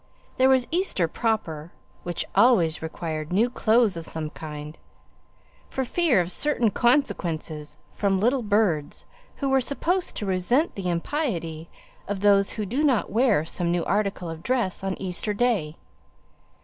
There 0.37 0.49
was 0.49 0.65
Easter 0.71 1.07
proper, 1.07 1.71
which 2.01 2.25
always 2.33 2.81
required 2.81 3.31
new 3.31 3.51
clothing 3.51 3.99
of 3.99 4.05
some 4.07 4.31
kind, 4.31 4.75
for 5.69 5.85
fear 5.85 6.19
of 6.19 6.31
certain 6.31 6.71
consequences 6.71 7.77
from 7.91 8.19
little 8.19 8.41
birds, 8.41 9.05
who 9.35 9.49
were 9.49 9.61
supposed 9.61 10.15
to 10.17 10.25
resent 10.25 10.73
the 10.73 10.89
impiety 10.89 11.69
of 12.07 12.21
those 12.21 12.55
that 12.55 12.67
did 12.69 12.83
not 12.83 13.11
wear 13.11 13.45
some 13.45 13.69
new 13.71 13.85
article 13.85 14.27
of 14.27 14.41
dress 14.41 14.83
on 14.83 14.99
Easter 14.99 15.35
day. 15.35 15.77